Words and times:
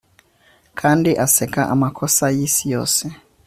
kandi 0.79 1.09
aseka 1.25 1.61
amakosa 1.73 2.25
yisi 2.37 2.65
yose 2.73 3.03